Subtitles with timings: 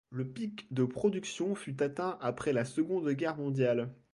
[0.09, 3.93] Le pic de production fut atteint après la Seconde Guerre mondiale.